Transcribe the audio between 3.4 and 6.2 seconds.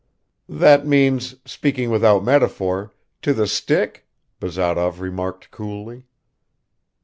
stick?" Bazarov remarked coolly.